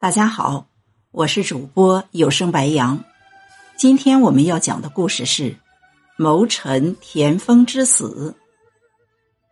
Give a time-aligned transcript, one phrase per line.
[0.00, 0.68] 大家好，
[1.10, 3.02] 我是主播有声白杨。
[3.76, 5.56] 今天我们要讲的故事是
[6.16, 8.36] 谋臣田丰之死。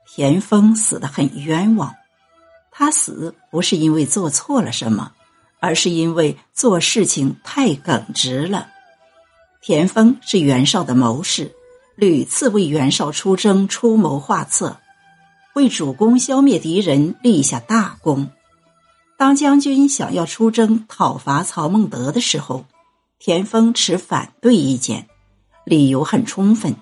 [0.06, 1.96] 田丰死得很冤枉，
[2.71, 5.11] 他死不是因为做错了什么，
[5.59, 8.69] 而是因为做事情太耿直了。
[9.61, 11.57] 田丰是袁绍的谋士，
[11.97, 14.77] 屡次为袁绍出征出谋划策，
[15.57, 18.31] 为主公消灭敌人立下大功。
[19.19, 22.67] 当将军想要出征讨伐曹孟德的时候，
[23.18, 25.09] 田丰持反对意见，
[25.64, 26.77] 理由很充分。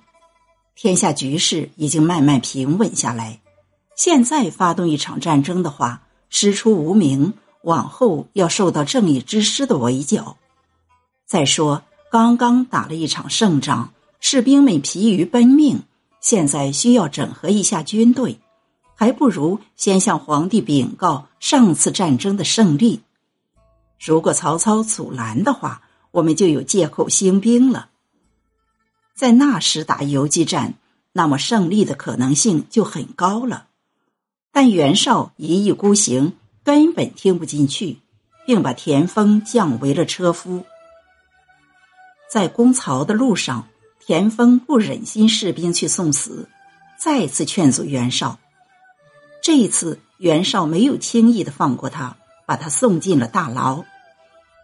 [0.75, 3.41] 天下局势已经慢慢平稳下来，
[3.95, 10.37] 现在发动一场战争的话，师出无名，往后要受到正义之师的围剿。
[11.27, 15.85] 再说，刚刚打了一场胜仗，士兵们疲于奔命，
[16.21, 18.41] 现在需要整合一下军队。
[18.95, 23.03] 还不如先向皇帝禀告上次战争的胜利。
[23.99, 27.91] 如果曹操阻拦的话，我们就有借口兴兵了。
[29.15, 30.75] 在那时打游击战，
[31.13, 33.69] 那么胜利的可能性就很高了。
[34.53, 37.99] 但袁绍一意孤行，根本听不进去，
[38.47, 40.65] 并把田丰降为了车夫。
[42.31, 43.69] 在攻曹的路上，
[44.01, 46.49] 田丰不忍心士兵去送死，
[46.99, 48.39] 再次劝阻袁绍。
[49.45, 53.85] 这一次，袁绍没有轻易的放过他，把他送进了大牢。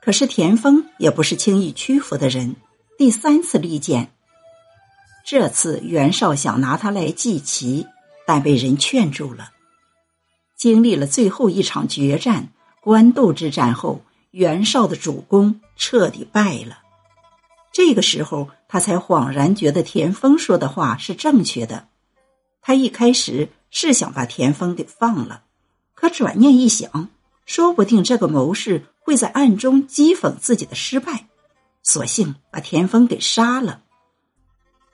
[0.00, 2.56] 可是田丰也不是轻易屈服的人，
[2.96, 4.10] 第三次力谏。
[5.26, 7.86] 这次袁绍想拿他来祭旗，
[8.26, 9.50] 但被人劝住了。
[10.56, 12.48] 经历了最后一场决战——
[12.80, 16.78] 官渡之战后，袁绍的主公彻底败了。
[17.70, 21.88] 这个时候，他才恍然觉得田丰说的话是正确的。
[22.62, 23.50] 他一开始。
[23.70, 25.44] 是想把田丰给放了，
[25.94, 27.08] 可转念一想，
[27.46, 31.26] 说不定这个谋士会在暗中讥讽自己的失败，
[31.82, 33.82] 索性把田丰给杀了。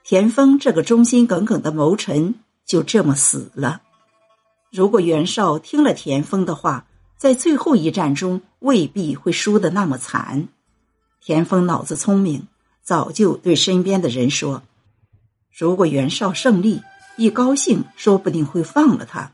[0.03, 2.35] 田丰这个忠心耿耿的谋臣
[2.65, 3.81] 就这么死了。
[4.71, 6.85] 如果袁绍听了田丰的话，
[7.17, 10.49] 在最后一战中未必会输得那么惨。
[11.19, 12.47] 田丰脑子聪明，
[12.83, 14.61] 早就对身边的人说
[15.51, 16.81] ：“如果袁绍胜利。”
[17.17, 19.31] 一高兴，说不定会放了他；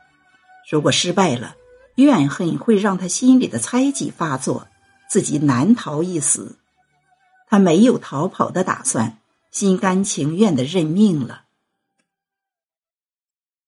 [0.70, 1.56] 如果失败了，
[1.96, 4.68] 怨恨会让他心里的猜忌发作，
[5.10, 6.56] 自己难逃一死。
[7.50, 9.18] 他没有逃跑的打算，
[9.52, 11.43] 心甘情愿的认命了。